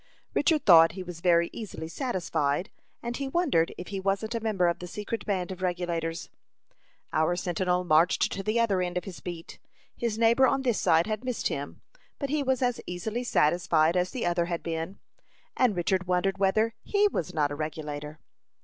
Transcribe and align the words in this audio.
Richard 0.33 0.65
thought 0.65 0.93
he 0.93 1.03
was 1.03 1.21
very 1.21 1.51
easily 1.53 1.87
satisfied, 1.87 2.71
and 3.03 3.15
he 3.15 3.27
wondered 3.27 3.71
if 3.77 3.89
he 3.89 3.99
wasn't 3.99 4.33
a 4.33 4.39
member 4.39 4.67
of 4.67 4.79
the 4.79 4.87
secret 4.87 5.27
band 5.27 5.51
of 5.51 5.61
Regulators. 5.61 6.31
Our 7.13 7.35
sentinel 7.35 7.83
marched 7.83 8.31
to 8.31 8.41
the 8.41 8.59
other 8.59 8.81
end 8.81 8.97
of 8.97 9.03
his 9.03 9.19
beat. 9.19 9.59
His 9.95 10.17
neighbor 10.17 10.47
on 10.47 10.63
this 10.63 10.79
side 10.79 11.05
had 11.05 11.23
missed 11.23 11.49
him, 11.49 11.81
but 12.17 12.31
he 12.31 12.41
was 12.41 12.63
as 12.63 12.81
easily 12.87 13.23
satisfied 13.23 13.95
as 13.95 14.09
the 14.09 14.25
other 14.25 14.45
had 14.45 14.63
been, 14.63 14.97
and 15.55 15.75
Richard 15.75 16.07
wondered 16.07 16.39
whether 16.39 16.73
he 16.81 17.07
was 17.07 17.31
not 17.31 17.51
a 17.51 17.55
Regulator. 17.55 18.17